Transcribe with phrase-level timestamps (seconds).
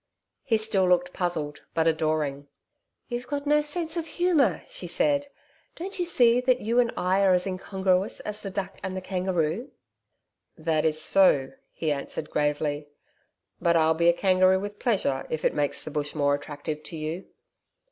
[0.41, 2.47] He still looked puzzled but adoring.
[3.07, 5.27] 'You've got no sense of humour,' she said,
[5.75, 9.01] 'Don't you see that you and I are as incongruous as the duck and the
[9.01, 9.69] kangaroo?'
[10.57, 12.87] 'That is so,' he answered gravely.
[13.61, 16.97] 'But I'll be a kangaroo with pleasure if it makes the Bush more attractive to
[16.97, 17.27] you.'